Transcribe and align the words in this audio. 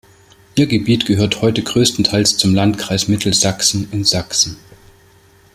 Ihr 0.55 0.65
Gebiet 0.65 1.05
gehört 1.05 1.43
heute 1.43 1.61
größtenteils 1.61 2.35
zum 2.37 2.55
Landkreis 2.55 3.07
Mittelsachsen 3.07 3.87
in 3.91 4.03
Sachsen. 4.03 4.57